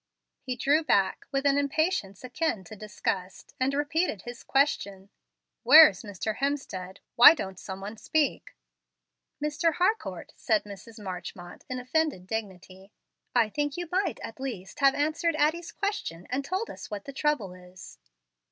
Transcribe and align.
He 0.41 0.55
drew 0.55 0.83
back, 0.83 1.27
with 1.31 1.45
an 1.45 1.59
impatience 1.59 2.23
akin 2.23 2.63
to 2.63 2.75
disgust, 2.75 3.53
and 3.59 3.71
repeated 3.75 4.23
his 4.23 4.43
question: 4.43 5.11
"Where 5.61 5.89
is 5.91 6.01
Mr. 6.01 6.37
Hemstead? 6.37 6.97
Why 7.15 7.35
don't 7.35 7.59
some 7.59 7.81
one 7.81 7.97
speak?" 7.97 8.55
"Mr. 9.39 9.75
Harcourt," 9.75 10.33
said 10.35 10.63
Mrs. 10.63 10.97
Marchmont, 10.99 11.65
in 11.69 11.77
offended 11.77 12.25
dignity, 12.25 12.91
"I 13.35 13.49
think 13.49 13.77
you 13.77 13.89
might, 13.91 14.19
at 14.23 14.39
least, 14.39 14.79
have 14.79 14.95
answered 14.95 15.35
Addie's 15.35 15.71
question 15.71 16.25
and 16.31 16.43
told 16.43 16.71
us 16.71 16.89
what 16.89 17.05
the 17.05 17.13
trouble 17.13 17.53
is." 17.53 17.99